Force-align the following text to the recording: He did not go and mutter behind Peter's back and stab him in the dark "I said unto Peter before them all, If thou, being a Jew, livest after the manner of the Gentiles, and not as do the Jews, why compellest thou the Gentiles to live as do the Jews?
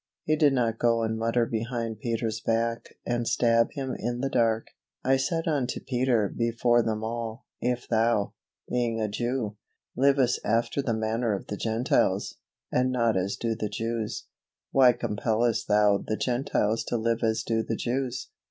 He 0.23 0.35
did 0.35 0.53
not 0.53 0.79
go 0.79 1.03
and 1.03 1.15
mutter 1.15 1.45
behind 1.45 1.99
Peter's 1.99 2.41
back 2.41 2.95
and 3.05 3.27
stab 3.27 3.69
him 3.73 3.95
in 3.99 4.19
the 4.19 4.31
dark 4.31 4.69
"I 5.03 5.15
said 5.15 5.47
unto 5.47 5.79
Peter 5.79 6.27
before 6.27 6.81
them 6.81 7.03
all, 7.03 7.45
If 7.61 7.87
thou, 7.87 8.33
being 8.67 8.99
a 8.99 9.07
Jew, 9.07 9.57
livest 9.95 10.39
after 10.43 10.81
the 10.81 10.95
manner 10.95 11.35
of 11.35 11.45
the 11.45 11.55
Gentiles, 11.55 12.37
and 12.71 12.91
not 12.91 13.15
as 13.15 13.35
do 13.35 13.53
the 13.53 13.69
Jews, 13.69 14.25
why 14.71 14.93
compellest 14.93 15.67
thou 15.67 15.99
the 15.99 16.17
Gentiles 16.17 16.83
to 16.85 16.97
live 16.97 17.21
as 17.21 17.43
do 17.43 17.61
the 17.61 17.75
Jews? 17.75 18.29